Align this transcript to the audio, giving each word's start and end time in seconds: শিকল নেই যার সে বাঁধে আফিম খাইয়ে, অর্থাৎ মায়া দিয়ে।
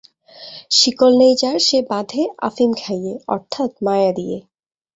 শিকল 0.71 1.11
নেই 1.21 1.33
যার 1.41 1.57
সে 1.67 1.79
বাঁধে 1.89 2.21
আফিম 2.47 2.71
খাইয়ে, 2.81 3.13
অর্থাৎ 3.27 3.71
মায়া 3.85 4.11
দিয়ে। 4.17 4.37